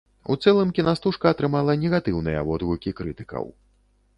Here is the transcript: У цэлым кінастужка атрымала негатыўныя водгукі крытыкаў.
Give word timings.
У 0.35 0.35
цэлым 0.43 0.69
кінастужка 0.77 1.25
атрымала 1.35 1.75
негатыўныя 1.83 2.41
водгукі 2.49 2.95
крытыкаў. 3.03 3.45